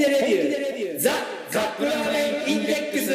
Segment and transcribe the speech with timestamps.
[0.00, 1.10] でレビューザ・
[1.52, 3.10] カップラーメンインデックス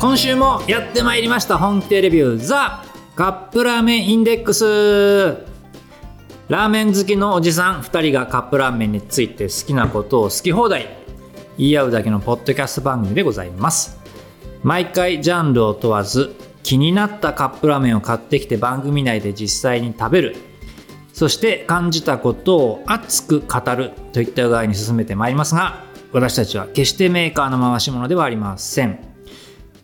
[0.00, 2.82] 今週もやってまいりました本気でレビューザ
[3.14, 4.64] カップラーメンインデックス。
[6.48, 10.88] ラーメン好きのおじさん2人がカップラーメンについて好きなことを好き放題
[11.58, 14.00] 言い合うだけのポッドキャスト番組でございます。
[14.62, 20.36] 毎回ジャンルを問わず気になったカップラーメンを買ってきて番組内で実際に食べる。
[21.12, 28.98] そして感じたことを熱く語るといった具合に進めてまいりますが私たちは決してメーカーの回し物ではありません。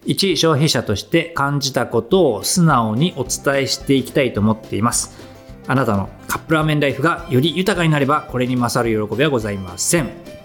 [0.07, 5.27] 一消費者として感じたことを素直にお伝えしていきたいと思っています。
[5.67, 10.36] あなたのカップラーメンライフがより豊かになればこれに勝る喜びはございません。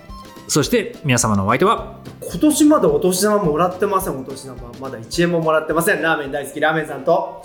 [0.52, 4.20] そして皆様のお相手は今年まだお年玉もらってません。
[4.20, 6.02] お年玉まだ1円ももらってません。
[6.02, 7.42] ラーメン大好きラーメンさんと。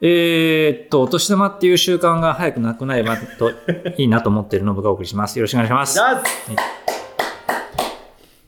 [0.00, 3.52] えー、っとお年玉っていう習慣が早くなくなればと
[3.96, 5.38] いいなと思っているの僕がお送りします。
[5.38, 5.94] よろしくお願いします。
[5.94, 6.30] ダーツ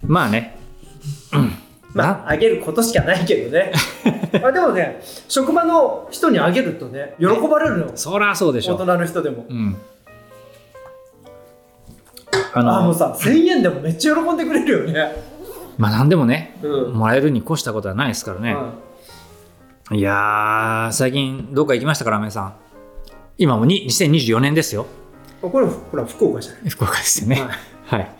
[0.02, 0.58] まあね。
[1.94, 3.70] まああげることしかないけどね。
[4.42, 7.92] あでもね職場の人にあげるとね喜ばれるの。
[7.94, 8.74] そりゃそうでしょ。
[8.74, 9.46] 大人の人でも。
[9.48, 9.76] うん
[12.54, 15.12] ああもうのさ1000円でもめっちゃ喜んでくれるよね。
[15.76, 16.92] まあ何でもねうん。
[16.94, 18.56] もらえるに越したことはないですからね、
[19.92, 22.54] いやー最近どっか行きましたかラーメンさん。
[23.38, 24.86] 今もに2024年ですよ。
[25.42, 26.68] うんこれほら福岡じゃない？
[26.70, 27.36] 福岡ですよね。
[27.84, 28.00] はい。
[28.00, 28.10] はい、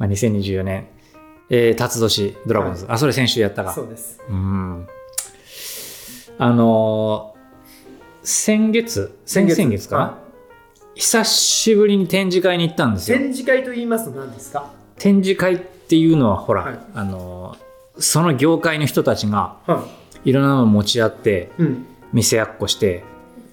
[0.00, 0.88] まあ、2024年。
[1.50, 4.18] えー、辰年ドラゴンズ、あそれ先週やったかそうです。
[4.28, 4.88] うん。
[6.38, 9.16] あのー先月？
[9.26, 9.88] 先々月。
[9.88, 10.18] かな、は
[10.94, 13.18] 久しぶりに展示会に行ったんですよ。
[13.18, 14.70] 展示会と言いますと何ですか？
[14.98, 16.78] 展示会っていうのはほら、はい。
[16.94, 17.64] あのー
[17.96, 19.86] その業界の人たちがは
[20.24, 20.32] い。
[20.32, 21.86] ろんなものを持ち合ってうん。
[22.12, 23.04] 店やっこして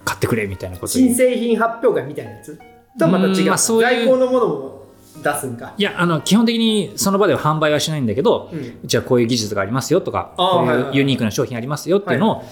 [0.04, 2.58] 買ってくれみたいなこと新製品発表会みたいなやつ？
[2.98, 4.82] とはまた違う,、うんまあそういう在庫のものも
[5.22, 5.74] 出すんか。
[5.78, 10.90] いやあの基本的にその場では販売はしないんだけど、ううんちはこういう技術がありますよとかこうはいはいはい。
[10.90, 12.44] いうユニークな商品ありますよっていうのを、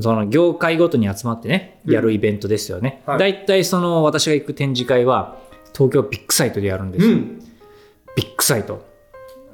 [0.00, 1.92] その業界ごとに集まってねうん。
[1.94, 3.18] やるイベントですよね、はい。
[3.18, 5.38] だいたいその私が行く展示会は
[5.74, 7.38] 東京ビッグサイトでやるんですよ、うん。
[8.16, 8.84] ビッグサイト。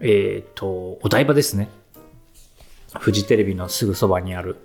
[0.01, 1.69] えっ、とお台場ですね。
[2.99, 4.57] フジテレビのすぐそばにある。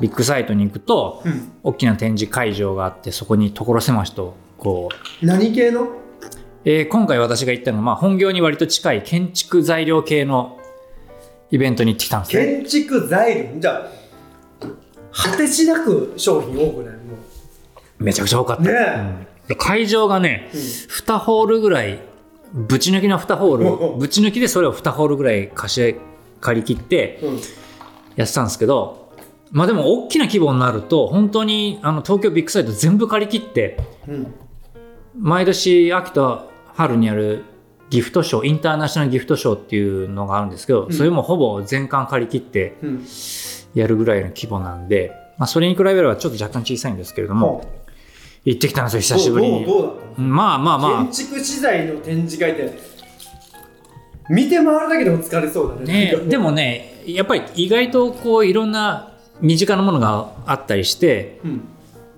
[0.00, 1.52] ビッグサイトに行くと、うん。
[1.62, 4.88] 大きな展示会場があってそこに所狭しとこ
[5.22, 5.26] う。
[5.26, 5.88] 何系の？
[6.64, 10.58] えー今回私が行ったのは、まあ、本業に割と近い建築材料系の
[11.50, 12.44] イベントに行ってきたんですね。
[12.62, 13.60] 建築材料？
[13.60, 14.03] じゃあ
[15.14, 17.16] 果てしなく商品多くないも
[17.98, 18.62] めちゃくちゃ多かった。
[18.64, 19.56] ねうん。
[19.56, 20.60] 会場がね、うん。
[20.60, 22.00] 2ホールぐらい、
[22.52, 25.96] ぶち抜きの2ホおーおル、ぶち抜きでそれを2ホールぐらい貸し
[26.40, 27.40] 借り切ってう、うん、
[28.16, 29.12] やってたんですけど、
[29.50, 34.34] まあでも大きな規模になると、本当にあの東京ビッグサイト全部借り切って、うん、
[35.18, 37.44] 毎年秋と春にある
[37.90, 40.92] ギフトショーインターナショナルギフトショーっていうのがあるんですけど、ん。
[40.92, 43.04] それもほぼ全館借り切ってうん、
[43.74, 47.84] やるぐらいの規模なんで、まあ、それに比べればちょっと若干小さいんですけれども、も
[48.44, 49.66] 行ってきたんですよ久しぶりに。
[50.16, 52.94] まあまあま建築資材の展示会って。
[54.30, 56.16] 見て回るだけでも疲れそうだあねね。
[56.26, 61.68] でもねやっぱり意外とこういろんな身近なものがあったりしてうん。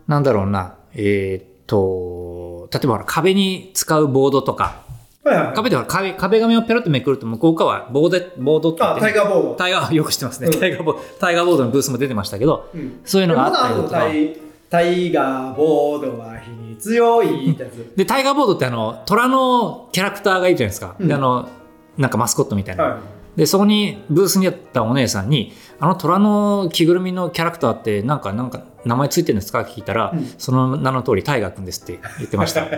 [0.06, 4.84] なんだろうなえーっと例えば壁に使うボードとか
[5.26, 5.46] はいはい。
[5.46, 8.82] はい壁でほら壁壁紙をペロッとめくると向こう側はボードボードって。
[8.82, 9.54] あてタイガーボード。
[9.54, 10.60] タイガー よく知ってますね、うん。
[10.60, 13.00] タイガーボードタイガーボードのブースも出てましたけどうん。
[13.04, 13.98] そういうのがあったりだとか。
[13.98, 14.36] タイ
[14.68, 17.92] タイガーボードは火に強いってやつ。
[17.96, 21.08] でタイガーボードってあの虎のキャラクターがいるじゃないですか、うん。
[21.08, 21.48] であの
[21.96, 22.98] なんかマスコットみたいな、は
[23.36, 30.26] でそこにブースにあったお姉さんに「あの虎の着ぐるみのキャラクターってなんかなんか名前ついてるんですか?」って聞いたら、うん。
[30.38, 32.66] その名の通りタイガーくんですって言ってました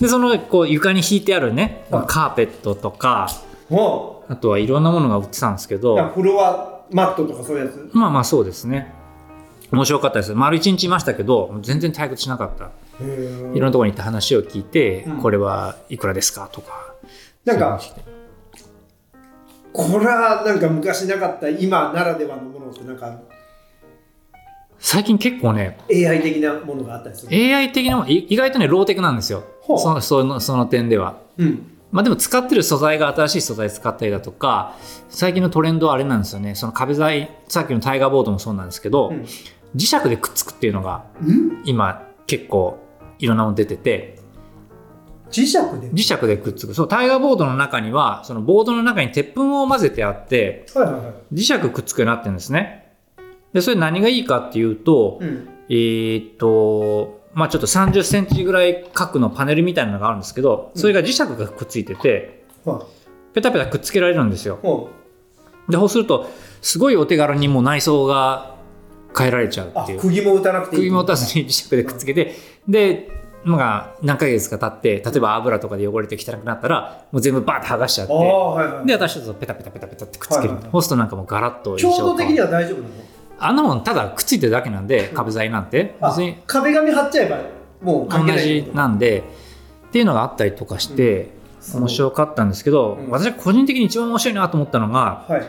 [0.00, 2.04] でそのこう床に敷いてあるねはい。
[2.06, 3.28] カーペットとか
[4.28, 7.90] あとはいろんなものが売ってたんですけうどフロアマットとかそういうやつ。
[7.92, 8.92] まあまあそうですね。
[9.70, 10.32] 面白かったです。
[10.34, 12.70] 丸一日いましたけど全然退屈しなかった。
[13.00, 15.22] いろんなところに行って話を聞いて、うん。
[15.22, 16.94] これはいくらですかとか。
[17.44, 17.80] なんか
[19.72, 23.18] これはなんか昔なかった今ならではのものってなんか
[24.78, 29.44] 最近結構ね AI 的なものがあったりする？AI 的なものい意外とねローテクなんですよ。
[29.66, 31.20] そのそのその点では。
[31.36, 31.74] うん。
[31.90, 34.76] まあでも使ってる素材が新しい素材使ったりだとか
[35.08, 36.54] 最近のトレンドはあれなんですよね。
[36.54, 39.22] その壁材さっきのタイガーボードもそうなんですけど、うん。
[39.74, 41.62] 磁石でくっつくっていうのがうん？
[41.64, 42.78] 今結構
[43.18, 44.18] いろんなもの出てて。
[45.30, 45.90] 磁石で？
[45.90, 46.74] 磁石でくっつく。
[46.74, 51.34] そうタイガーボードの中にはそのボードの中に鉄粉を混ぜてあってはいはいはい。
[51.34, 52.87] 磁石くっつくようになってるんですね
[53.52, 55.48] でそれ何がいいかっていうと、うん。
[55.70, 62.86] えーっとまあちょっと30センチぐらい角のパネルみたいなのがあるんですけどそれが磁石がくっついてては
[63.34, 64.66] ペタペタくっつけられるんですよい。
[64.66, 64.88] ほ
[65.68, 66.26] でそうすると
[66.62, 68.56] すごいお手軽にもう内装が
[69.16, 70.82] 変えられちゃうっていう、釘も打たなくていい。
[70.82, 72.34] 釘も打たずに磁石でくっつけて
[72.66, 73.10] で
[73.44, 78.86] まあ何ヶ月か経って例えば油とかで汚れて汚くなったらもう全部バーって剥がしちゃってはいはい。
[78.86, 82.94] で私たちとペタペタペタペタってくっつける、はいはいそうするとなんかもうガラッと強度的にはは大丈夫なの？
[83.38, 85.96] あんなもんただくっついてるだけなんで壁材なんて。
[86.00, 86.42] あ別に。
[86.46, 87.38] 壁紙貼っちゃえば
[87.80, 89.22] もう関係同ないじなんで
[89.88, 91.30] っていうのがあったりとかして、
[91.74, 93.10] 面白かったんですけど、うん。
[93.10, 95.46] 私が個人的に一番面白いなと思ったのがはい。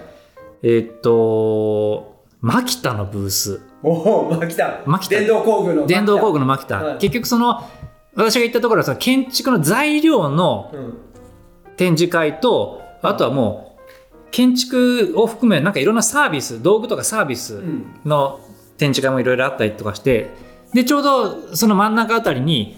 [0.62, 3.62] えーっとマキタのブース。
[3.83, 4.81] おお、マキタ。
[4.86, 5.15] マキタ。
[5.15, 5.86] 電動工具の。
[5.88, 6.97] 電動工具のマキタ、はい。
[7.00, 7.68] 結局その
[8.15, 10.97] 私が行ったところはその建築の材料のうん。
[11.75, 13.69] 展示会とあとはもう
[14.31, 17.86] 建築を含めなんかいろんなサービス道具とかサービスうん。
[18.06, 18.40] の
[18.78, 20.30] 展示会もいろいろあったりとかして
[20.74, 22.78] でちょうどその真ん中あたりに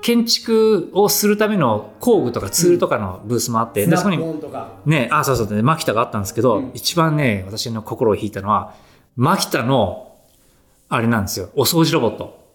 [0.00, 4.50] 建築をするための工具とかツールとかのブースもあって、スナップでそこ
[4.86, 4.90] に。
[4.90, 6.70] ねあそうそうでマキタがあったんですけど、うん。
[6.74, 8.74] 一番ね私の心を引いたのは
[9.14, 10.16] マキタの
[10.88, 12.48] あれなんですよお掃除ロボット。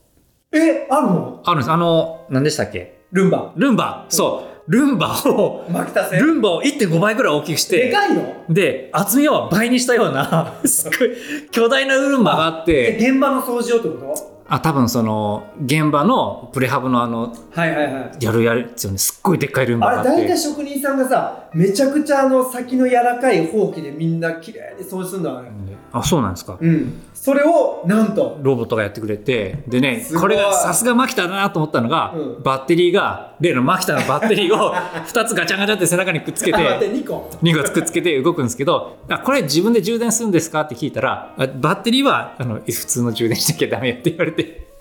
[0.52, 1.42] え、あるの？
[1.46, 1.72] あるんです。
[1.72, 3.00] あの何でしたっけ？
[3.12, 3.54] ルンバ。
[3.56, 4.06] ルンバ。
[4.10, 5.66] そうルンバを。
[6.12, 8.34] ルンバを1.5倍ぐらい大きくしてでかいの？
[8.50, 11.10] で厚みを倍にしたような すごい
[11.52, 14.34] 巨大なルンバがあっえて現場の掃除をってこと？
[14.46, 18.12] あ多分その現場のプレハブのあのはいはいはい。
[18.24, 25.48] やるやるですよねすっごいでっかいルンバがああれって大体職人さんがさめちゃくちゃあの先の柔らかいほうきでみんな綺麗に掃除するんだあれ。
[25.94, 26.58] あそうなんですか。
[26.60, 32.44] うんそれをなんとロボットがやってくれてでねこれがさすがマキタだなと思ったのが、うん。
[32.44, 34.74] バッテリーが例のマキタのバッテリーを
[35.08, 37.32] 2つガチャガチャって背中にくっつけてて2個。
[37.42, 44.74] 2個くっつけて動くんですけどあこれ自分で充電するんですかって聞いたらあバッテリーはあの普通の充電しなきゃダメよって言われて。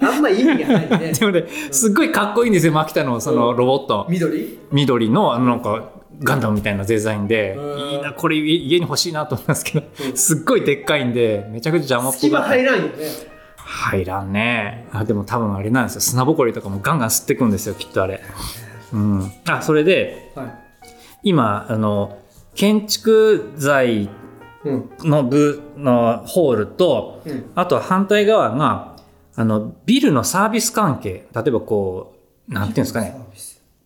[0.00, 1.12] あんま意味がないね。
[1.20, 4.58] でもねすっごいかっこいいんですよマキタのそのロボット、緑？
[4.72, 5.90] 緑のあのなんか
[6.22, 7.80] ガンダムみたいなデザインでうん。
[7.90, 10.16] いいなこれ家家に欲しいなと思ったんですけどうん。
[10.16, 12.90] すっごいでっかいんでめちゃくちゃ邪魔っぽ隙間入らんよね。
[13.56, 14.86] 入らんね。
[14.92, 16.00] あでも多分あれなんですよ。
[16.00, 18.20] 砂ぼこりとかもガンガン吸ってくんですよきっとあれ。
[18.92, 19.32] うん。
[19.48, 20.46] あそれではい。
[21.24, 22.18] 今あの
[22.54, 24.08] 建築材
[24.64, 24.90] うん。
[25.00, 27.50] の部のホールとうん。
[27.54, 28.96] あとは反対側が
[29.36, 31.26] あのビルのサービス関係。
[31.34, 32.14] 例えばこ
[32.48, 33.18] うなんていうんですかね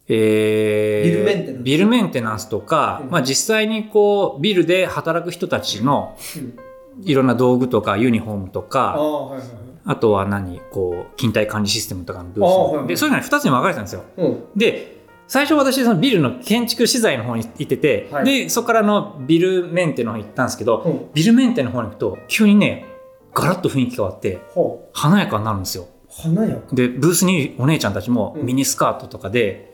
[0.08, 1.62] えービルメンテナンス。
[1.64, 3.10] ビルメンテナンスとか、うん。
[3.10, 6.58] まあ、実際にこうビルで働く人たちのうん。
[7.04, 9.58] いろんな道具とかユニフォームとあかあはいはいはい。
[9.84, 14.02] あとは何こう勤怠管理システムとかのブース、あはいはいでそういうのに2つに分かれてたんですよ。
[14.16, 14.44] うん。
[14.56, 18.24] で最初私そのビルの建築資材の方に行ってて、はい。
[18.24, 21.10] でそこからのビルメンテの方に行ったんですけど、うん。
[21.14, 22.86] ビルメンテの方に行くと急にね
[23.32, 25.84] ガラッと雰囲気変わってほ華やかになるんですよ。
[25.84, 26.74] う華やか。
[26.74, 28.46] でブースにお姉ちゃんたちもうん。
[28.46, 29.67] ミニスカートとかで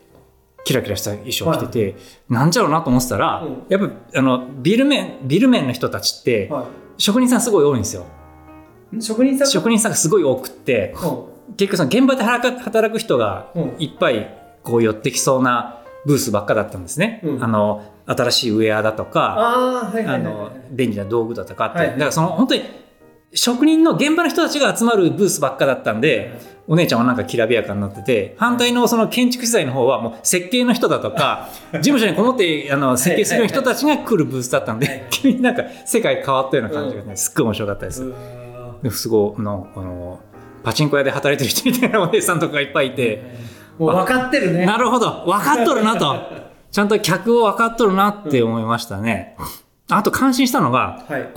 [0.65, 1.97] キラキラした衣装を着てて、
[2.29, 3.67] なんじゃろうなと思ってたら、うん。
[3.69, 6.67] やっぱあのビル面ビル面の人たちって、は
[6.97, 8.07] 職人さんすごい多いんですよ。
[8.93, 11.07] い職人さん職人さんがすごい多くってう
[11.53, 11.57] ん。
[11.57, 13.75] 結局その現場で働く人がうん。
[13.79, 17.45] いっぱいこう寄ってきそうなブースばっかだったんですね、うん。
[17.45, 21.89] あの新しいウェアだとかああはいはいはいあのはい便利な道具だとかって、はい。
[21.91, 22.63] だからその本当に
[23.35, 26.32] 職人の現場の人たちが集まるブースばっかだったんで、
[26.67, 38.15] お姉ちゃんはなんかきらびやかになってて反対のその建築資材の方はもう設計の人だとか事務所にこもってあの 設計する人たちが来るブースだったんで急になんか世界変わったような感じがねすっごい面白かったです。
[38.91, 40.20] すごいのあの
[40.63, 43.55] パチンコ屋で働いてる人みたいなお姉さんとかがいっぱいいて。
[43.79, 44.65] もう分かってるね。
[44.65, 45.25] なるほど。
[45.27, 46.17] 分かっとるなと。
[46.70, 49.37] ちゃんと客を分かっとるなって思いましたね。
[49.91, 51.29] あと感心したのがはい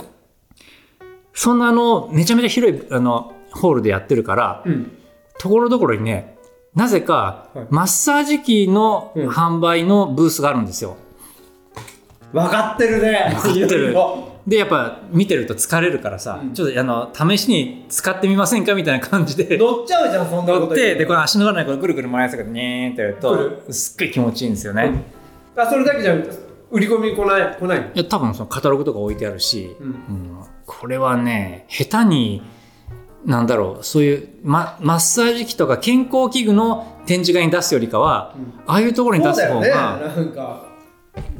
[1.38, 4.98] そんなあのめちゃめちゃ広いあのホールでやってるからうん。
[5.38, 6.36] ところどころにね
[6.74, 7.66] なぜかはい。
[7.70, 9.28] マッサージ機のうん。
[9.28, 10.96] 販売のブースがあるんですよ。
[12.32, 13.32] 分かってるね。
[13.40, 13.94] 分かってる。
[14.48, 16.54] でやっぱ見てると疲れるからさ、うん。
[16.54, 19.56] ちょっとあの試しに使ってみませんかみたいな感じで。
[19.62, 25.04] 乗っちゃうじゃんそんなこと乗ってでこれの足の裏にぐるぐる回らせてねーってやるくとすっごい気持ちいいんですよね。
[25.56, 26.16] あそれだけじゃ
[26.72, 29.86] 売り込み来ない来ないいや多分そのカタログとか置いてあるし、うん。
[29.86, 30.37] うん
[30.68, 32.42] これはね下手に
[33.24, 40.68] なんだろうそういうママッサージ機とか健康器具の展示会に出すよりかは、ああいうところに出す方が、なんか。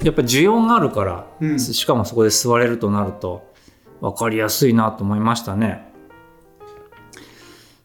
[0.03, 1.61] やっぱ需要があるから、うん。
[1.61, 3.53] しかもそこで座れるとなると
[4.01, 5.93] 分かりやすいなと思いましたね。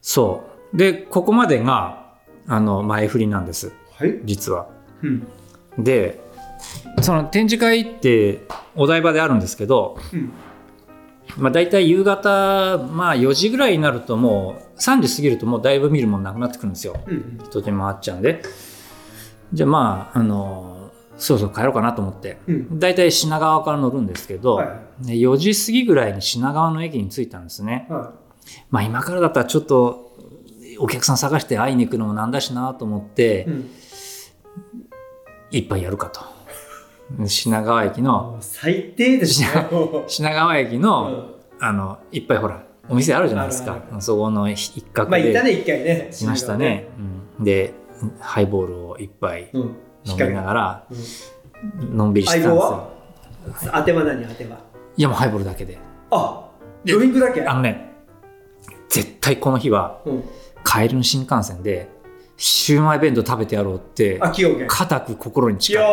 [0.02, 0.78] そう。
[0.78, 2.16] でここまでが
[2.48, 3.74] あの前振りなんです。
[3.92, 4.20] はい。
[4.24, 4.70] 実は。
[5.02, 5.28] うん。
[5.78, 6.20] で
[7.02, 10.32] その展示会ってお台場であるんですけどうん
[11.38, 17.00] まあ、大体夕方、まあ、4時ぐらいになるともう3時過ぎるともうだいぶ見るものなくなってくるんですよ。
[17.06, 17.46] うんうん。
[17.46, 18.44] 人手回っちゃうんで。
[19.54, 22.38] じゃあまああのそろそろ帰ろうかなと思って。
[22.48, 22.80] うん。
[22.80, 27.88] 大体品川から乗るんですけど、はで4時過ぎぐらいに品川の駅に着いたんですね。
[27.90, 27.94] い。
[27.94, 28.14] は
[28.70, 30.12] まあ今からだったらちょっと
[30.80, 33.70] お客さん探して会いに行くのもなんだしなと思ってい、うん。
[35.52, 36.22] 一杯やるかと。
[36.22, 36.33] で
[37.26, 39.48] 品川駅の最低ですね。
[39.72, 41.66] も品川駅うの、うん。
[41.66, 46.08] あのいっぱいほらお店あるじゃないですあかそこの一角まあで行ったね一回ね。
[46.12, 46.88] しましたね、
[47.40, 47.74] うん、で
[48.20, 49.62] ハイボールを一杯うん。
[50.06, 50.88] 飲みながら
[51.80, 52.70] うんのんびりしてたんですよ。
[52.70, 52.90] は？
[53.80, 54.26] 当ては何？
[54.28, 54.58] 当ては。
[54.98, 55.78] いやもうハイボールだけで。
[56.12, 56.50] あ
[56.86, 57.42] ドリンクだけ？
[57.42, 57.94] あのね
[58.90, 60.24] 絶対この日はうん。
[60.66, 61.90] 帰りの新幹線で
[62.38, 64.18] シューマイ弁当食べてやろうって
[64.68, 65.84] 固く心に誓って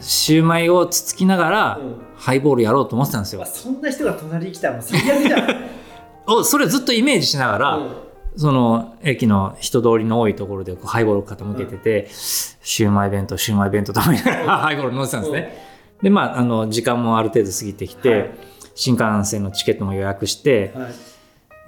[0.00, 1.94] シューマイをつつきながらうん。
[2.16, 3.40] ハイボールやろうと思ってたんですよ。
[3.40, 5.48] まあ、そんな人が隣に来たらもう最悪じゃん。
[6.26, 7.90] おそれずっとイメージしながら、うん。
[8.36, 15.58] その駅の人通りの多いところでこうハイボールを傾けてて、シューマイ弁当シューマイ弁当食べながら ハイボール飲んでたんですね、
[16.00, 18.30] でまああの時間もある程度過ぎてきて、はい。
[18.74, 20.92] 新幹線のチケットも予約して、はい。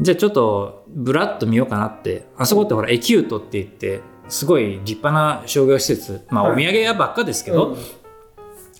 [0.01, 6.53] じゃあちょっとブラッと見ようかなってあそこってほらエキュートって言ってすごい立派な商業施設まあはい。
[6.53, 7.77] お土産屋ばっかですけど、うん。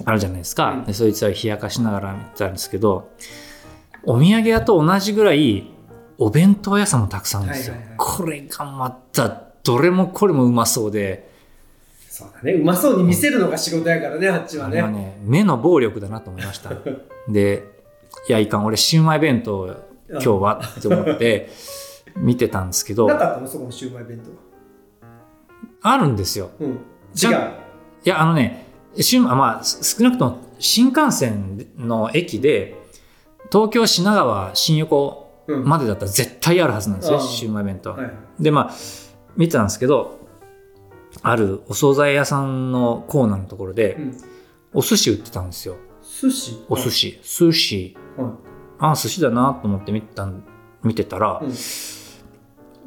[0.05, 3.11] あるじゃないですか、うんでそいつは冷やかしながら見てたんですけど
[4.05, 5.71] お土産屋と同じぐらい
[6.19, 7.99] お弁当屋さんもたくさんあるんですよ、はいはいはい。
[7.99, 11.31] これがまたどれもこれもうまそうで、
[12.09, 12.53] そうだね。
[12.53, 14.83] うまそうに見せるのが仕事やからねあっちはね。
[14.83, 16.71] ね目の暴力だなと思いました。
[17.29, 17.65] で
[18.29, 19.75] いやいかん俺シウマイ弁当
[20.09, 21.49] 今日はって思って
[22.17, 23.09] 見てたんですけど。
[23.09, 23.49] なかったの？
[23.49, 24.21] そこのシウマイ弁
[25.87, 26.51] あるんですよ。
[26.59, 26.79] 当うん。
[27.13, 27.37] じゃ違う。
[28.07, 28.67] いやあのね
[29.37, 32.77] まあす少なくとも新幹線の駅で
[33.53, 35.65] 東京品川新横うん。
[35.65, 37.23] までだったら絶対あるはずなんですよ、ああ。
[37.23, 37.93] シウマイ弁当。
[37.93, 38.11] はい
[38.41, 38.75] でまあ
[39.37, 40.19] 見てたんですけど
[41.23, 44.17] あるお惣菜屋さんのコーナーのところでうん。
[44.73, 45.77] お寿司売ってたんですよ。
[46.03, 46.65] 寿司？
[46.69, 47.21] お寿司。
[47.23, 47.97] 寿司。
[48.17, 48.31] はい。
[48.79, 50.43] ああ寿司だなと思って見てたん
[50.83, 51.53] 見てたら、うん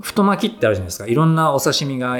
[0.01, 1.07] 太巻きってあるじゃないですか。
[1.07, 2.17] いろんなお刺身が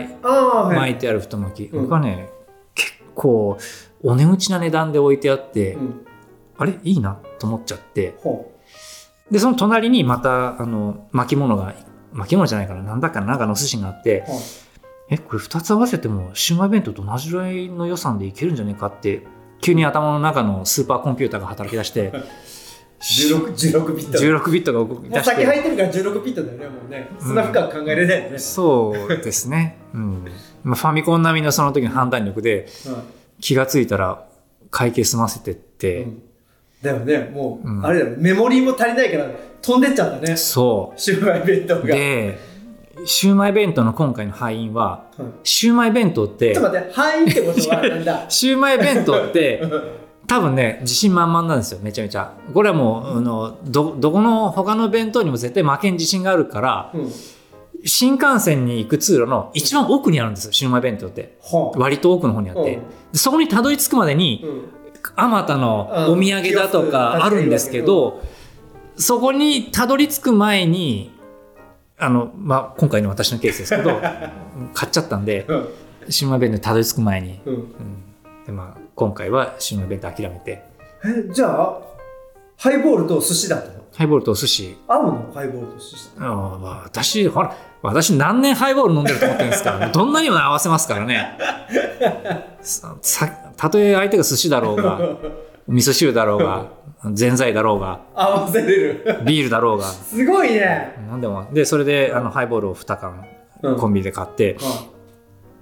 [0.74, 1.82] 巻いてある太巻き、うん。
[1.84, 2.30] 僕はね
[2.76, 3.58] 結構
[4.04, 6.06] お値打ちな値段で置いてあって、うん。
[6.58, 6.80] あれ？
[6.84, 8.16] いいなと思っちゃって。
[8.20, 8.52] ほ
[9.30, 11.76] でその隣にまたあの巻物が
[12.14, 14.24] 巻物じゃないかななんだかななんかのお寿司があって
[15.10, 19.28] えこれ2つ合わせてもシウマイ弁当と同じぐらいの予算でいけるんじゃねえかって
[19.60, 22.14] 急に頭の中のスーパーコンピューターが働き出して
[23.00, 24.18] 16 16ビット。
[24.18, 25.24] 16ビットが動きもう出して。
[25.24, 27.08] 酒入ってるから16ビットだよねもうね。
[27.20, 30.26] そんな深く考えれないよね、そうですね、うん。
[30.64, 32.96] まあ、ファミコン並みのその時の判断力ではい
[33.40, 34.26] 気がついたら
[34.72, 36.22] 会計済ませてって、うん。
[36.82, 37.30] だよね。
[37.32, 37.86] もう、うん。
[37.86, 38.12] あれだよ。
[38.12, 39.30] ねメモリーも足りないから
[39.62, 40.36] 飛んでっちゃったね。
[40.36, 41.82] そシウマイ弁当が。
[41.84, 42.40] うで
[43.06, 48.26] シウマイ弁当の今回の敗因ははいシウマイ弁当ってちょっと待って範囲ってことはなんだ？
[48.30, 49.62] シウマイ弁当って
[50.28, 52.34] 多分ね自信満々なんですよめちゃめちゃ。
[52.54, 57.12] これはもうあのどどこの他の弁当にも絶対負けん自信があるからうん。
[57.86, 61.38] 新幹線に行く通路の一番奥にあるんですよシウマイ弁当って。
[61.42, 61.80] はあ。
[61.80, 62.80] 割と奥の方にあって、
[63.14, 64.62] そこにたどり着くまでにうん。
[65.16, 68.22] あまたのお土産だとかあるんですけど、
[68.98, 71.12] そこにたどり着く前に
[71.98, 74.02] あの、まあ、今回の私のケースですけど
[74.74, 75.68] 買っちゃったんでうん。
[76.10, 77.54] シウマイ弁当にたどり着く前に、うん。
[77.54, 77.64] うん
[78.48, 80.64] でまあ、今回はシウマイ弁当諦めて。
[81.06, 81.80] えじゃあ
[82.58, 83.84] ハイボールと寿司だったの？
[83.94, 84.78] ハイボールとお寿司。
[84.88, 91.38] 合うのハイボールと寿司あー私ほら私何年ハイボール飲んでると思ってるんですから どんなにも合わせますからね。
[93.58, 95.00] たとえ相手が寿司だろうが
[95.68, 96.68] 味噌汁だろうが
[97.14, 99.20] ぜんざいだろうが合わせれる。
[99.26, 99.84] ビールだろうが。
[99.86, 103.26] すごいね、何でもでそれであのハイボールを2缶
[103.62, 103.78] うん。
[103.78, 104.97] コンビニで買って、あそれで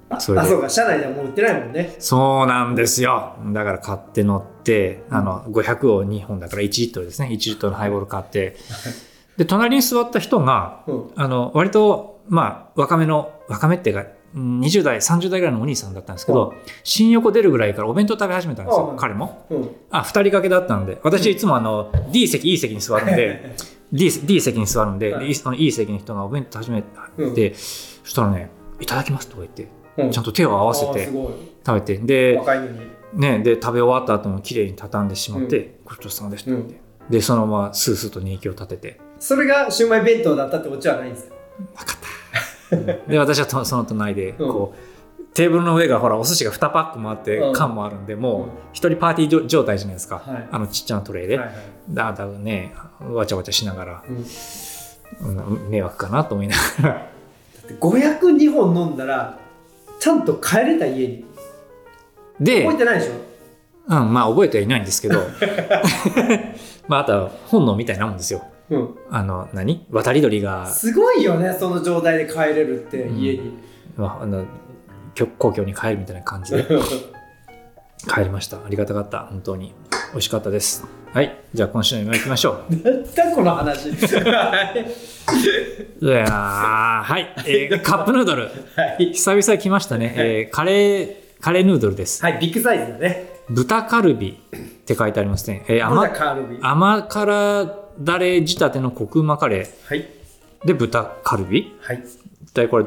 [0.09, 1.95] あそうか車内ではもう売ってないもんね。
[1.99, 3.35] そうなんですよ。
[3.53, 7.29] だから買って乗ってあの500を2本だから1リットルですね。
[7.29, 8.55] 1リットルのハイボール買って。
[9.37, 11.11] で隣に座った人がうん。
[11.15, 19.45] あの割とまあ若めの若めっていうかうん20代30代ぐらいのお兄さんだったんですけど、新横出るぐらいからお弁当食べ始めたんですよ、うん彼も。
[19.49, 19.69] うん。
[19.89, 23.55] あ2人掛けだったんで私いつもあの D 席 E 席に座るんで
[23.91, 25.25] D, D 席に座るんで、はい。
[25.25, 25.31] で
[25.63, 27.55] E 席の人がお弁当始めて、うん。
[27.55, 31.09] そしたらね「いただきます」とか言ってうんちゃんと手を合わせて
[31.65, 31.97] 食べて。
[31.97, 32.39] で,、
[33.13, 36.75] ね、で食べ終わった後も綺麗に畳んでしまってう「ごちそうさまでした」って、
[37.09, 38.99] でそのままスースーと人気を立てて。
[39.19, 41.35] それがシウマイ弁当だったってオチはないんですか？
[41.77, 43.11] 分かった。
[43.11, 47.53] で私はと その隣でこう、テーブルの上がほらお寿司が2パックもあってうん。
[47.53, 48.43] 缶もあるんでもうん。
[48.43, 50.47] う一人パーティー状状態じゃないですか、はい。
[50.51, 51.55] あのちっちゃなトレイで、はいはい。
[51.89, 52.73] だだね
[53.09, 55.37] わちゃわちゃしながら、うん。
[55.37, 57.07] うん迷惑かなと思いながら。
[57.79, 59.39] 502本飲んだら
[60.05, 61.25] ちゃんと帰れた家に。
[62.39, 63.13] で覚えてないでしょ？
[63.87, 65.15] うん、まあ覚えてはいないんですけど。
[66.87, 68.43] まああとは本能みたいなもんですよ。
[68.69, 68.95] うん。
[69.09, 69.83] あの何？
[69.89, 70.67] 渡り鳥が。
[70.67, 73.17] すごいよねその状態で帰れるってうん。
[73.17, 73.57] 家に、
[73.97, 74.45] まああの
[75.15, 76.63] きょ故郷に帰るみたいな感じで
[78.13, 78.57] 帰りました。
[78.57, 79.19] ありがたかった。
[79.29, 79.73] 本当に。
[80.11, 80.85] 美味しかったです。
[81.13, 81.37] はい。
[81.53, 82.73] じゃあ今週の夢行きましょう。
[82.83, 83.89] なんだこの話。
[83.91, 84.73] は
[86.01, 88.43] いいやーはい、えーカップヌードル。
[88.43, 88.49] は
[88.99, 92.21] い、久々来ましたね、えーカレーカレーヌードルです。
[92.23, 93.29] はい、ビッグサイズだね。
[93.49, 96.59] 豚カルビって書いてありますね、えー甘カールビ。
[96.61, 99.67] 甘辛だれ仕立てのコクうまカレー。
[99.87, 100.05] はい。
[100.65, 102.03] で豚カルビはい。
[102.43, 102.85] 一体これ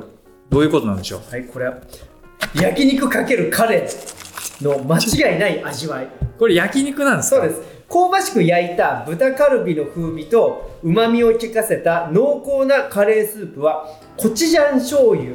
[0.50, 1.30] どういうことなんでしょう？
[1.30, 1.74] はいこれは
[2.54, 4.17] 焼肉かけるカレー
[4.62, 6.08] の間違いない味わい。
[6.38, 7.36] これ焼肉なんですか？
[7.36, 7.62] そうです。
[7.88, 13.86] 香ばしく焼いた豚カルビの風味とうまみを効かせた濃厚なカレースープは
[14.16, 15.30] コチュジャン醤油、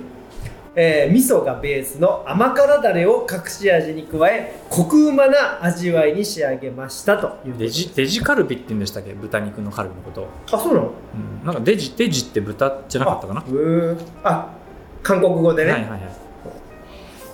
[0.75, 9.13] えー味噌がベースの甘辛だれを隠し味に加えコクうまな味わいに仕上げましたというデジデジカルビって言うんでしたっけ？
[9.13, 10.91] 豚肉のカルビのこと、あそうなの？
[11.41, 13.43] うん、なんかデジデジって豚じゃなかったかな？
[14.23, 14.53] あ
[15.01, 16.01] 韓国語でね、はいはいはい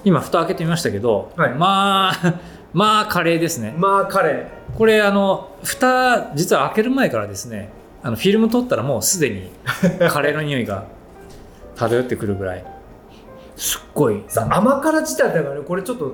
[0.03, 1.53] 今蓋開けてみましたけど、はい。
[1.53, 2.33] まあ
[2.73, 3.73] まあカレーですね。
[3.77, 7.69] まあカレこれあの蓋実は開ける前からですね
[8.03, 9.51] あのフィルム取ったらもうすでに
[10.09, 10.85] カレーの匂いが
[11.75, 12.65] 漂ってくるぐらい。
[13.55, 14.23] すっごい。
[14.49, 16.13] 甘辛仕立てがねこれちょっと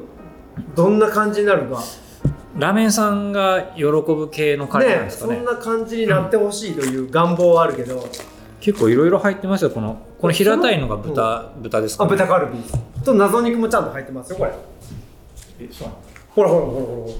[0.75, 1.81] どんな感じになるか。
[2.57, 8.07] ラーメンさんが喜ぶ系のカレーなんねですかねそんな感じになってほしいという願望はあるけど、
[8.65, 9.69] 結構いろいろ入ってますよ。
[9.69, 12.53] このこの平たいのが豚,、豚ですか、あね、豚カルビ
[13.03, 14.51] と謎肉もちゃんと入ってますよこれ。
[15.59, 15.99] えそうなの？
[16.33, 17.13] ほらほらほらほら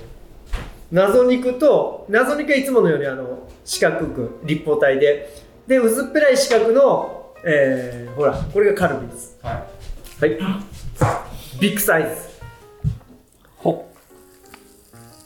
[0.91, 5.45] 謎肉と謎肉はいつものようにあの四角く立方体で。
[5.67, 9.37] で薄っぺらい四角の、えーほらこれがカルビです。
[9.43, 9.55] はい。
[10.21, 10.39] はい。
[11.59, 12.09] ビッグサイズ。
[13.57, 13.87] ほ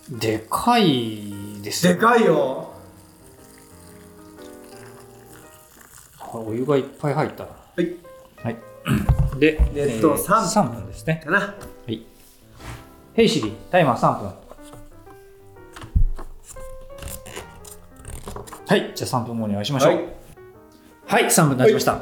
[0.10, 1.94] でかいですね。
[1.94, 2.69] でかいよ
[6.38, 7.50] お湯がいっぱい入ったな。
[7.50, 7.96] はい。
[8.44, 8.58] はい。
[9.40, 10.88] で熱湯3 3分。
[10.88, 11.22] ですね。
[11.26, 11.40] かな。
[11.40, 11.54] は
[11.88, 12.04] い。
[13.14, 14.32] ヘイシリタイマー3分。
[18.68, 18.92] はい。
[18.96, 19.94] じゃあ3分後にお会いしましょう。
[19.94, 20.20] はい。
[21.10, 22.02] はい、3分経ちました、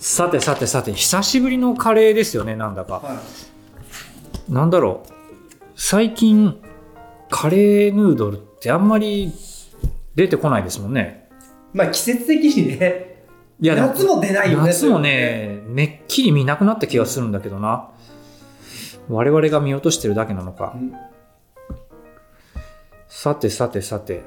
[0.00, 3.00] さてさてさて久しぶりのカレーですよねなんだか、
[4.48, 5.12] なんだろう。
[5.76, 6.60] 最近
[7.30, 9.32] カレーヌードルってあんまり
[10.16, 11.28] 出てこないですもんね。
[11.72, 13.09] まあ季節的にね
[13.60, 17.90] いや夏も出ないよね夏もねめっきり見なくなった気がするんだけどな。
[19.08, 20.72] 我々が見落としてるだけなのか。
[20.76, 20.92] うん。
[23.08, 24.22] さてさてさて。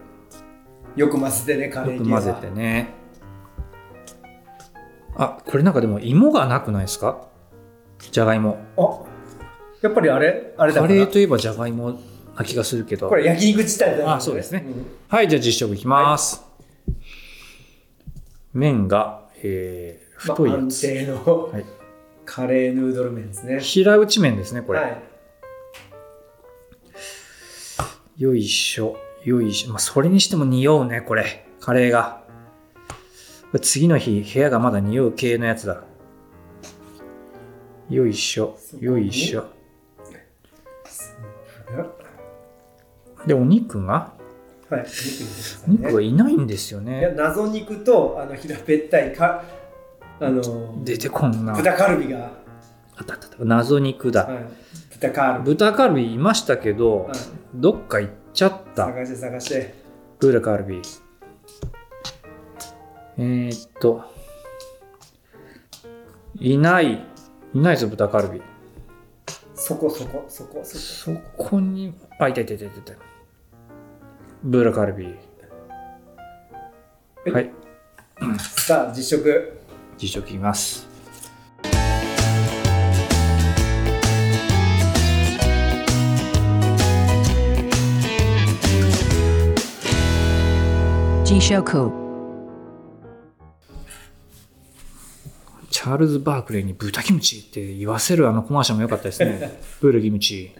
[0.96, 2.93] よく混ぜてねカレーよく混ぜてね。
[5.15, 7.28] あこれなんかでも芋がなくないですか？
[8.12, 8.60] じゃがいも。
[8.78, 9.00] あ
[9.82, 10.54] やっぱりあれ？
[10.58, 12.00] あれだカレーといえばじゃがいも
[12.38, 13.10] な気がするけど。
[13.10, 14.60] これ焼肉自体だよあそうですね。
[14.60, 14.86] ん。
[15.08, 16.43] はいじゃあ実食いきます、
[18.54, 21.65] 麺が、えーまあ安太いやつ、定のはい、
[22.25, 23.60] カレーヌードル麺ですね。
[23.60, 25.03] 平打ち麺ですねこれ、はい。
[28.17, 28.95] よいしょ。
[29.25, 29.71] よいしょ。
[29.71, 31.45] まあそれにしても匂うねこれ。
[31.60, 32.23] カレーが。
[33.62, 35.84] 次の日部屋がまだ匂う系のやつだ。
[37.89, 38.58] よいしょ。
[38.79, 39.45] よいしょ。
[43.27, 44.13] でお肉が？
[44.77, 44.86] はい、
[45.67, 45.77] おね。
[45.79, 49.43] 肉がいないんですよいやね謎肉とあの平べったいか
[50.19, 51.53] あの出てこんな。
[51.53, 52.31] 豚カルビが、
[52.95, 53.45] あったあったあった。
[53.45, 54.45] 謎肉だ、はい、
[54.93, 57.13] 豚カルビ、豚カルビいましたけど、はい、
[57.55, 58.86] どっか行っちゃった。
[58.86, 59.73] 探して探して。
[60.19, 60.81] 豚カルビ。
[63.17, 64.03] えー、っと。
[66.39, 67.05] いない。
[67.53, 68.41] いないぞ豚カルビ。
[69.55, 70.77] そこそこそこそ
[71.09, 71.15] こ。
[71.15, 73.12] そこにあいたいたいたいたいた
[74.45, 75.08] 豚カルビ
[77.25, 77.49] えはい。
[78.38, 79.53] さあ実食。
[79.97, 80.86] 実食いきます。
[91.23, 91.91] ジショク
[95.71, 99.62] チャールズ・バークレーに豚キムチって言わせるあのコマーシャルも良かったですね。
[99.79, 100.53] ブールキムチ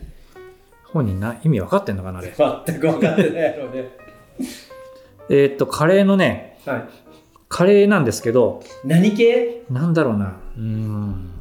[0.94, 2.32] 本人な意味分かってんのかなあれ？
[2.38, 3.90] 全く分かってないやろうね。
[5.30, 6.84] えーっとカレーのねはい。
[7.50, 9.64] カレーなんですけど何系？
[9.70, 10.38] なんだろうな。
[10.56, 11.32] うーん。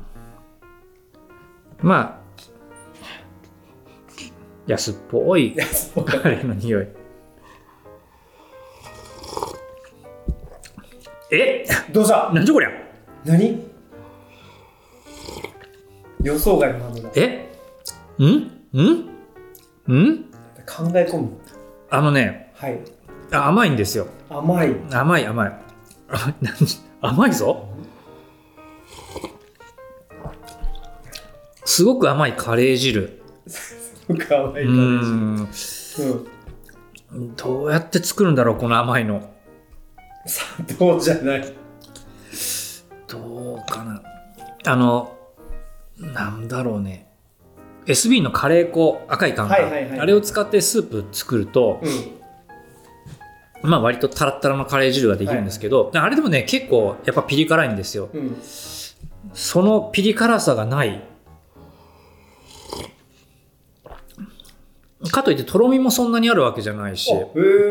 [1.82, 2.22] まあ
[4.66, 5.54] 安っぽい
[6.06, 6.88] カレーの匂い。
[11.30, 11.66] え？
[11.92, 12.30] どうした？
[12.32, 12.70] なんじゃこりゃ？
[13.24, 13.70] 何？
[16.22, 17.10] 予想外の反応だ。
[17.16, 17.50] え？
[18.18, 18.24] ん？
[18.24, 19.11] ん？
[19.88, 20.24] ん？
[20.66, 21.30] 考え込む。
[21.90, 22.78] あのねはい。
[23.32, 24.06] あ甘いんですよ。
[24.30, 24.76] 甘い。
[24.90, 25.52] 甘い甘い。
[27.00, 27.68] 甘いぞ。
[31.64, 33.22] すごく甘いカレー汁。
[34.08, 35.48] 僕甘いうーん
[37.12, 37.36] うん。
[37.36, 39.30] どうやって作るんだろうこの甘いの。
[40.26, 41.54] 砂糖じゃない。
[43.08, 44.02] どうかな。
[44.64, 45.16] あの
[45.98, 47.11] なんだろうね
[47.86, 51.88] SB のカレー粉赤い缶か、はいはいはいあれを使ってスープ作ると、う
[53.66, 53.70] ん。
[53.70, 58.08] まあ割とタラッタラのカレー汁ができるんですけど、あれでもね結構やっぱピリ辛いんですよ。
[58.12, 58.36] うん。
[59.34, 61.02] そのピリ辛さがない。
[65.10, 67.12] かといってとろみもそんなにあるわけじゃないし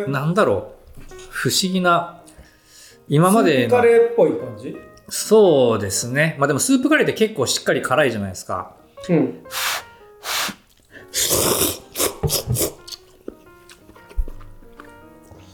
[0.08, 1.13] なんだろう。
[1.30, 2.21] 不思議な
[3.08, 4.78] 今までスープカのレーっぽい感じ？
[5.10, 6.36] そうですね。
[6.39, 8.76] まあでもスープカレーって結構しっかり辛いじゃないですか。
[9.10, 9.43] うん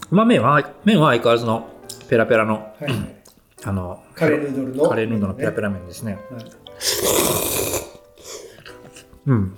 [0.10, 1.68] まあ麺は麺は相変わらずの
[2.10, 3.18] ペラペラのはいはい。
[3.66, 6.13] あのカレーヌードルのカレーヌードルのペラペラ麺ですね。
[6.32, 6.46] はい。
[9.26, 9.56] うん。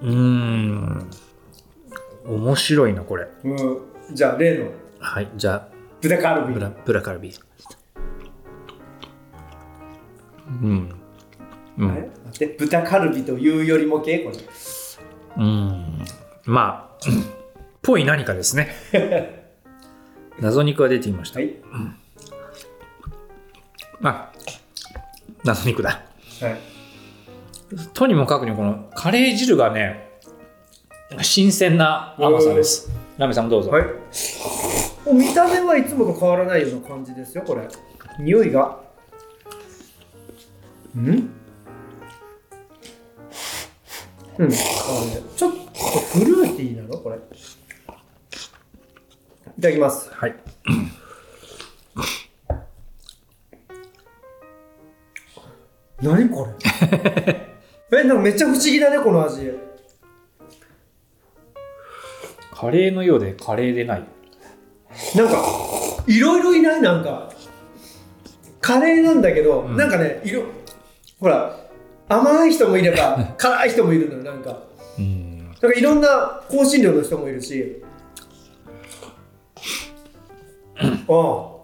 [0.00, 1.10] うーん。
[2.24, 3.26] 面白いなこれ。
[3.44, 3.80] うん。
[4.14, 4.70] じゃあ例の。
[5.00, 5.68] はいじゃあ
[6.00, 6.54] 豚カルビ。
[6.54, 7.32] ブラブラカルビ。
[10.62, 11.01] うん
[11.78, 11.88] うん。
[11.88, 14.20] 待って豚カルビというよりも系？
[14.20, 14.36] これ。
[15.36, 16.04] うん。
[16.44, 17.06] まあ
[17.82, 18.74] ぽい何かですね。
[20.40, 21.54] 謎肉が出ていました、はい。
[24.02, 24.32] あ
[25.44, 26.02] 謎肉だ。
[26.40, 26.58] はい。
[27.94, 30.10] とにもかくにこのカレー汁がね
[31.20, 32.90] 新鮮な甘さです。
[33.18, 33.84] ラメさんもどうぞ、はい。
[35.04, 37.68] お見た目はいつもと変わらないような感じですよこれ。
[38.18, 38.80] 匂いが。
[40.96, 41.30] ん？
[44.38, 44.50] うん。
[44.50, 45.58] ちょっと
[46.18, 47.16] フルーティーなのこれ。
[47.16, 47.20] い
[49.60, 50.10] ただきます。
[50.12, 50.34] はい。
[56.00, 56.52] 何これ？
[58.00, 59.52] えなんかめっちゃ不思議だねこの味。
[62.54, 64.04] カレーのようでカレーでない。
[65.14, 65.42] なんか
[66.06, 66.80] いろいろいない？
[66.82, 67.30] なんか。
[68.60, 69.76] カレーなんだけど、うん。
[69.76, 70.44] なんかねいろ
[71.20, 71.56] ほら
[72.14, 74.58] 甘い人もいれば 辛い人もいるのよなんか。
[74.98, 77.82] うんなんかいろんな香辛料の人もいるし。
[80.76, 81.06] ああ。
[81.08, 81.56] こ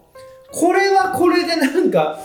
[0.72, 2.18] れはこれでなんか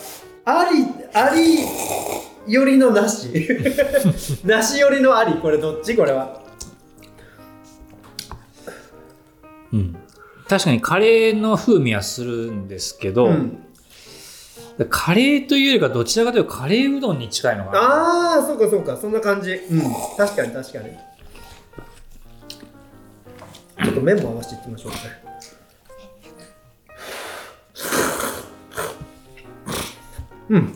[0.46, 3.28] ありありよりのなし。
[4.46, 5.34] なしよりのあり。
[5.36, 5.96] これどっち？
[5.98, 6.42] これは。
[9.72, 9.96] うん。
[10.48, 13.60] 確かにカレーの風味はするんですけど、うん
[14.90, 17.80] カレーというよりかどちらかというとカレーうどんに近いのかな。
[17.80, 19.54] ああそうかそうかそんな感じ。
[19.54, 19.82] うん
[20.18, 20.98] 確かに確かに。
[23.84, 24.98] ちょっと麺も合わせていってみましょうか。
[24.98, 25.04] ね
[30.50, 30.74] うん。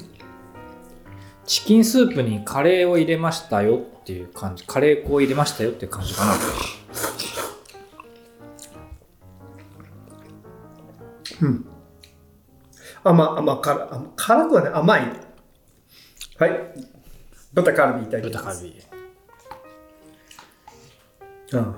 [1.46, 6.34] チキンスープにカレーを入れましたよっていう感じカレー粉を入れましたよっていう感じかな
[13.08, 15.02] 甘甘辛甘辛くはね甘い。
[16.40, 16.52] はい。
[17.54, 18.66] 豚カルビいただきます。
[21.48, 21.78] 豚カルビ。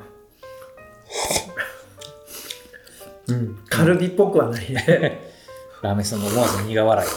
[3.30, 3.36] うん。
[3.36, 4.74] うん、カルビっぽくはない。
[4.74, 5.30] ね
[5.82, 7.10] ラーメンさんの思わず苦笑い。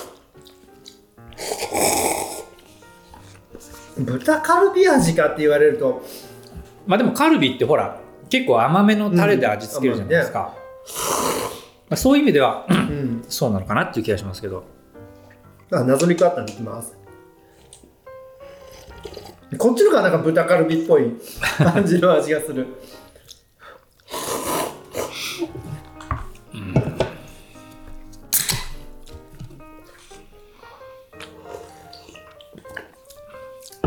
[3.98, 6.03] 豚カルビ味かって言われると。
[6.87, 7.98] まあでもカルビってほら
[8.29, 10.55] 結構甘めのタレで味付けるじゃないですか、ま
[11.93, 13.25] あ、そういう意味ではうん。
[13.29, 14.65] そうなのかなっていう気がしますけど。
[15.71, 16.97] あ謎肉あったんでいきます。
[19.59, 21.13] こっちの方がなんか豚カルビっぽい
[21.59, 22.67] 感じの味がする。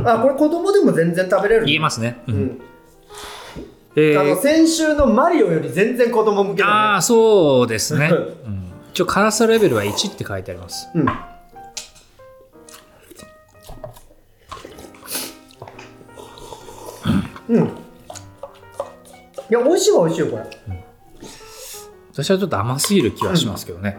[0.06, 2.62] あこれ子供でも全然食べれる言えますね、ううんん
[3.96, 4.20] えー。
[4.20, 8.10] あの先週のマリオより全然子供向けあだあそうですね、
[8.46, 10.90] うん、一応辛さレベルは1って書いてあります。
[10.94, 11.04] ね
[17.48, 17.58] うん。
[17.58, 17.66] うん。
[17.66, 17.70] い
[19.50, 20.44] や美味しいは美味しいよこれ。
[22.12, 23.98] 私はちょっと甘すぎる気はしますけどね、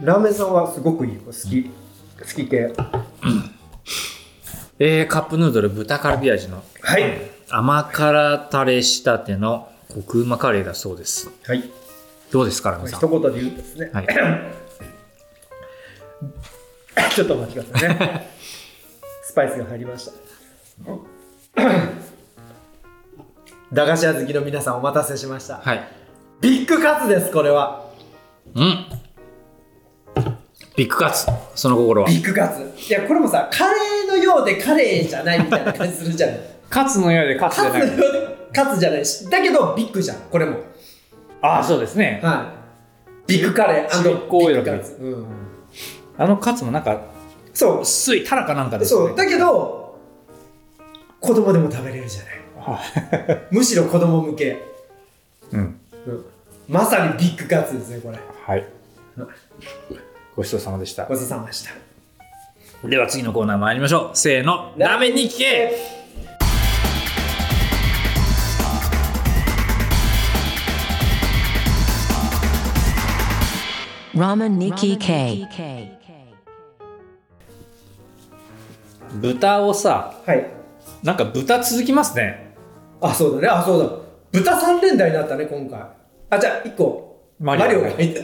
[0.00, 1.20] ラーメンさんはすごくいいよ。
[1.26, 1.64] 好き。
[1.64, 2.72] 好き系。
[4.78, 6.62] えー、カップヌードル豚カルビ味の。
[6.80, 11.30] はい甘辛タレ仕立てのコクうまカレーだそうです。
[11.46, 11.62] はい。
[12.32, 12.98] どうですかラムさん？
[12.98, 14.06] 一言で言うとですね、はい。
[17.14, 18.28] ちょっとお待ちくださいね。
[19.22, 20.12] スパイスが入りました。
[23.72, 25.88] 駄菓子屋好きの皆さんお待たせしました、はい。
[26.40, 27.84] ビッグカツですこれは。
[28.56, 28.86] うん。
[30.74, 31.28] ビッグカツ。
[31.54, 32.08] その心は。
[32.08, 32.72] ビッグカツ。
[32.76, 36.40] いやこれもさカレーのようでカレーじゃないみたいな感じするじゃない
[36.74, 37.82] カツのようでカツじゃない。
[37.82, 39.30] カツのようでカツじゃないし。
[39.30, 40.58] だけどビッグじゃんこれも。
[41.40, 42.20] ああそうですね。
[42.20, 42.52] は
[43.26, 43.28] い。
[43.28, 45.26] ビッグカレービッグカツ、うん、
[46.18, 47.00] あのカツもなんか
[47.52, 47.80] そう。
[47.82, 49.06] 薄いタラかなんかですね。
[49.06, 49.16] そう。
[49.16, 49.98] だけど
[51.20, 52.34] 子供でも食べれるじゃない。
[52.56, 52.80] は
[53.52, 54.56] むしろ子供向け、い
[55.52, 55.80] うん。
[56.06, 56.24] うん、
[56.68, 58.18] まさにビッグカツですねこれ。
[58.46, 58.66] はい。
[60.34, 61.06] ごちそうさまでした。
[61.06, 61.70] ごちそうさまでした。
[62.88, 64.16] では次のコーナー参りましょう。
[64.16, 64.74] せーの。
[64.76, 66.03] ラーメンに聞け
[74.14, 75.48] Ramen Nikki K.
[79.20, 80.46] 豚をさはい。
[81.02, 82.54] なんか豚続きますね。
[83.00, 83.48] あそうだね。
[83.48, 83.90] あそうだ。
[84.32, 85.80] 豚三連打になったね今回。
[86.30, 87.28] あじゃあ1個。
[87.40, 88.20] マリオマリオが入った。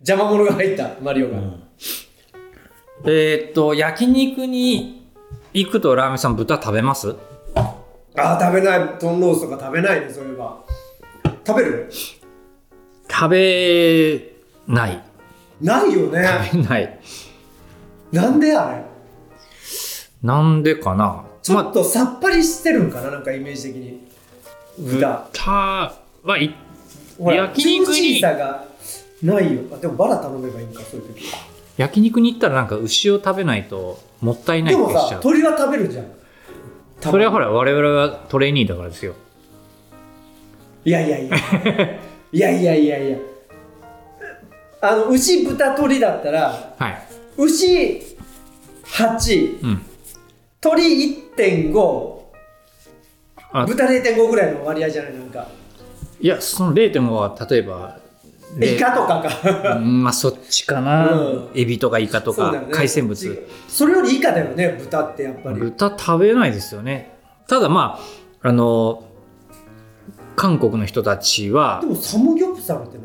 [0.00, 0.90] 邪魔者が入った。
[1.02, 1.38] マリオが、
[3.04, 5.10] えーっと焼肉に
[5.52, 7.14] 行くとラーメンさん豚食べます？
[8.16, 8.98] あ食べない。
[8.98, 10.58] トンロースとか食べないねそういえば。
[11.46, 11.90] 食べる？
[13.10, 14.32] 食べ
[14.66, 15.02] ない
[15.64, 16.28] ないよね。
[16.52, 16.98] 食べない。
[18.12, 18.84] なんであれ？
[20.22, 21.24] なんでかな？
[21.42, 23.10] ちょっとさっぱりしてるんかな？
[23.10, 24.06] なんかイメージ的に。
[24.78, 25.28] 豚。
[25.32, 25.50] 豚
[26.22, 26.54] はい
[27.18, 29.62] 焼肉にないよ。
[29.72, 31.24] あでもバラ頼めばいいんかそういう時。
[31.76, 36.06] 焼肉に行ったらなんか牛を食べないともったいないでもさ鳥は食べるじゃん。
[37.00, 39.14] それはほら我々はトレーニーだからですよ。
[40.84, 41.36] いやいやいや。
[42.32, 43.18] いやいやいやいや
[44.90, 47.02] あの牛豚鳥だったらはい。
[47.36, 48.02] 牛
[48.84, 49.82] 8うん。
[50.60, 52.20] 鳥1.5
[53.52, 55.48] あ豚0.5ぐらいの割合じゃないなんか。
[56.20, 57.98] いやその0.5は例えば
[58.60, 59.76] イカとかか。
[59.76, 61.50] うんまあそっちかな、うん。
[61.54, 62.66] エビとかイカとか、ね。
[62.70, 63.46] 海鮮物。
[63.68, 65.60] それより以下だよね豚ってやっぱり。
[65.60, 67.16] 豚食べないですよね。
[67.48, 67.98] ただま
[68.42, 69.02] ああの
[70.36, 72.98] 韓国の人たちはで、もサムギョプサルって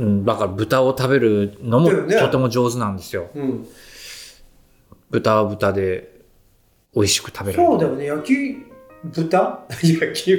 [0.00, 3.28] うん、だから豚を食べるのもとても上手なんですよ。
[3.34, 3.68] うん。
[5.10, 6.20] 豚は豚で
[6.94, 7.70] 美味しく食べられる。
[7.70, 8.04] そうだよね。
[8.06, 8.56] 焼き
[9.04, 9.66] 豚？
[10.00, 10.32] 焼き。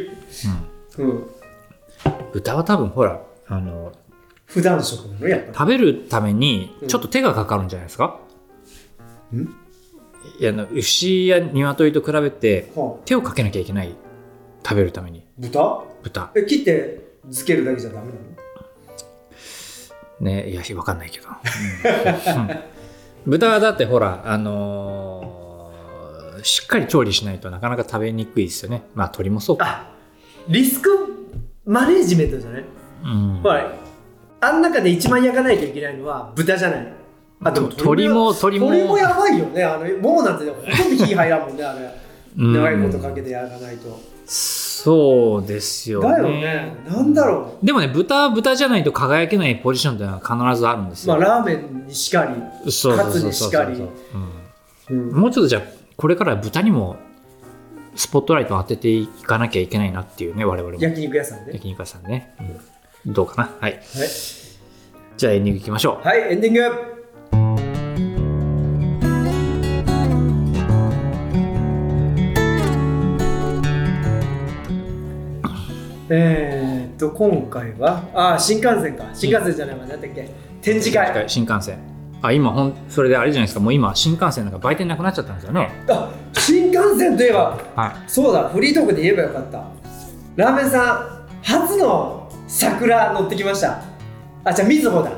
[0.98, 1.24] うん。
[2.34, 3.92] 豚は多分ほらあの
[4.46, 5.28] 普段食なの？
[5.28, 6.88] や食べるためにうん。
[6.88, 8.20] ちょっと手がかかるんじゃないですか、
[9.32, 9.42] ん？
[10.40, 12.72] いや牛や鶏と比べて
[13.06, 13.96] 手をかけなきゃいけない。
[14.64, 15.24] 食べるために。
[15.38, 15.84] 豚？
[16.02, 16.32] 豚。
[16.36, 18.31] え切って漬けるだけじゃダメなの？
[20.22, 21.28] ねいやわかんないけど、
[23.26, 28.84] 豚はだってほらあのーしっかり調理しないとなかなか食べにくいですよね。
[28.96, 29.92] まあ鳥もそうか、あ
[30.48, 30.90] リスク
[31.66, 32.66] マネージメントじゃない？
[33.04, 33.40] うん。
[33.44, 33.72] ほら
[34.40, 36.94] あん中で一番焼かないといけないのは豚じゃない。
[37.44, 39.64] あでも鳥も鳥も鳥もやばいよね。
[39.64, 41.92] あのももなんてほとんど火入らんもんねあれ。
[42.38, 42.54] うん。
[42.54, 44.00] 長いことかけて焼かないと、
[44.84, 46.10] そうですよね。
[46.10, 46.76] だよね。
[46.88, 53.78] なんだろでもね豚は豚じゃないと輝けないポジションっていうのは必ずあるんですよ、うまあラーメンにしかりカツにしかり。
[54.90, 55.62] もうちょっとじゃあ
[55.96, 56.98] これからは豚にも
[57.96, 60.82] スポットライトを当てていかなきゃいけないなっていうね我々も。
[60.82, 62.34] 焼肉屋さんね焼肉屋さんね、
[63.06, 63.14] うん。
[63.14, 63.50] どうかな？
[63.60, 63.74] はい。
[63.74, 63.82] はい、
[65.18, 66.08] じゃあエンディングいきましょう。
[66.08, 66.91] はい、エンディング
[76.14, 79.06] えーっと今回はあ新幹線か。
[79.14, 79.86] 新幹線じゃないわ。
[79.86, 80.30] 何だっけ。
[80.62, 81.24] 展示会。
[81.30, 81.78] 新幹線。
[82.22, 83.62] あ今ほんそれであれじゃないですか。
[83.62, 85.70] もう今新幹線なんか売店なくなっちゃったんですよね。
[85.88, 88.10] あ新幹線といえばはい。
[88.10, 89.64] そうだフリートークで言えばよかった。
[90.36, 93.82] ラーメンさん初の桜乗ってきました。
[94.44, 95.14] あじゃあみずほだ。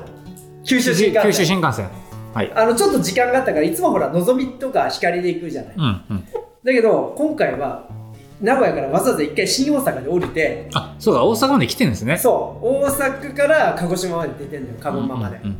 [0.64, 1.24] 九州新幹線。
[1.24, 1.90] 九州新幹線。
[2.36, 2.52] はい。
[2.54, 6.24] あのちょっと時間があったからいつもほらのぞみとか光で行くじゃない、うんうん。
[6.64, 7.90] だけど今回は
[8.44, 12.18] 名古屋からわざわざ一回新大阪で降りてあそうだ大阪まで来てるんですね。
[12.18, 15.58] そう大阪から鹿児島まで出てんだよ鹿児島まで、うんうん。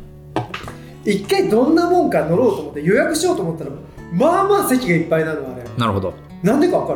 [1.04, 3.70] 一回どんなもんか乗ろうと思って予約しようと思ったら
[4.12, 5.64] まあまあ席がいっぱいなのあれ。
[5.78, 6.12] なるほど。
[6.42, 6.92] なんでかわか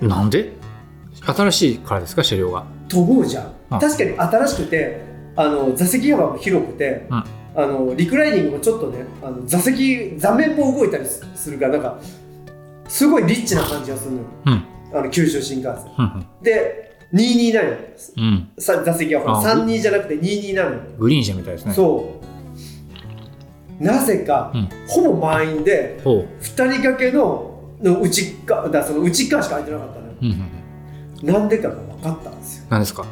[0.00, 0.08] る？
[0.08, 0.52] なんで？
[1.26, 2.64] 新しいからですか車両が。
[2.88, 3.52] と思うじゃん。
[3.70, 3.80] あ。
[3.80, 5.00] 確かに新しくて
[5.34, 7.24] あの座席幅も広くて、うん。
[7.56, 11.98] あのリクライニングもちょっとねあの座席座面も動いたりすするからなんか
[12.88, 14.24] すごいリッチな感じがするのよ。
[14.46, 14.64] うん。
[14.98, 15.92] あの九州新幹線。
[15.98, 18.48] うんで229なんですうん。
[18.58, 21.72] さ座席はほらあ32じゃなくて227なのグリーン車みたいですね。
[21.72, 22.20] そ
[23.80, 23.84] う。
[23.84, 24.68] なぜか、うん。
[24.88, 26.28] ほぼ満員でおう。
[26.40, 30.12] 2人掛けのの内側だその内側しか空いてなかったのよ。
[30.22, 30.50] うん
[31.22, 32.66] なんでかが分かったんですよ。
[32.68, 33.06] 何ですか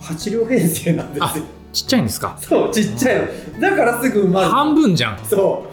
[0.00, 1.44] ？8両編成なんですよ。
[1.72, 2.36] ちっちゃいんですか？
[2.40, 3.20] そうちっちゃい
[3.54, 3.60] の。
[3.60, 4.48] だからすぐ埋まる。
[4.48, 5.18] 半分じゃん。
[5.24, 5.66] そ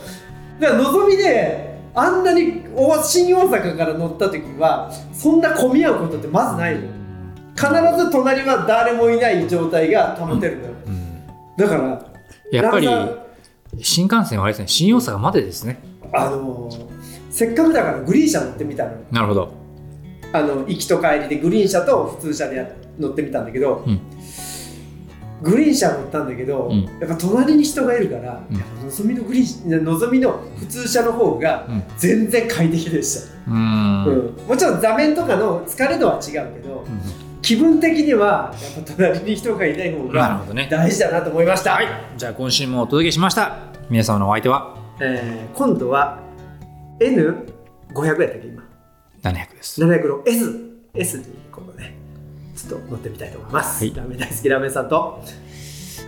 [0.59, 0.61] う。
[0.61, 6.81] だからのぞみであんなに大新大阪から乗った時はそんな混み合うことってまずないの。
[6.81, 6.87] よ
[7.55, 7.67] 必
[8.03, 10.73] ず隣は誰もいない状態が保てるのよ、
[11.55, 12.11] だから
[12.51, 12.87] やっぱり
[13.79, 15.79] 新幹線はあれですね新大阪までですね。
[16.11, 16.93] あのー
[17.29, 18.97] せっかくだからグリーン車乗ってみたのよ。
[19.09, 19.53] なるほど。
[20.33, 22.67] あの行きと帰りでグリーン車と普通車でや
[22.99, 23.99] 乗ってみたんだけど、うん
[25.43, 26.83] グリーン車乗ったんだけど、うん。
[26.99, 28.57] やっぱ隣に人がいるから、うん。
[28.57, 31.83] やっぱのぞみのグリーンのぞみの普通車の方がうん。
[31.97, 34.05] 全然快適でした、うーん。
[34.05, 34.47] うん。
[34.47, 41.87] もちろん座面とかの疲れ度は違うけど、うん気分的にはやっぱ隣に人がいない方が大事だなと思いました、はい。
[42.15, 43.57] じゃあ今週もお届けしました。
[43.89, 44.77] 皆様のお相手は？
[45.01, 46.21] えー今度は
[47.01, 48.63] N500 やったっけ今
[49.23, 49.83] ？700です。
[49.83, 50.57] 700の S,
[50.93, 51.25] S に
[52.67, 53.93] ちょっと乗ってみたいと思います、はい。
[53.95, 55.23] ラーメン大好きラーメンさんと。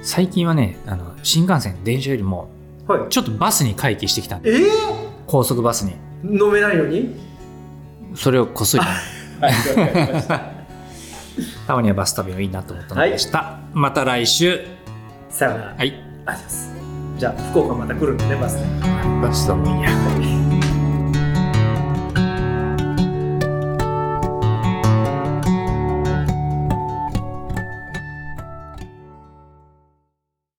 [0.01, 2.49] 最近はねあの新幹線電車よりも
[2.87, 3.09] はい。
[3.09, 4.61] ちょっとバスに回帰してきたんでえ
[5.27, 5.93] 高速バスに。
[6.23, 7.15] ー、飲めないのに？
[8.15, 8.83] それをこっそり
[10.27, 10.51] た。
[11.67, 14.61] たまにはバス旅もいいなと思ったのでした、また来週。
[15.29, 15.83] さよなら、はい。
[15.83, 16.75] ありがとうございます
[17.17, 18.65] じゃあ福岡また来るんでねバスで
[19.21, 20.44] バス旅もいいや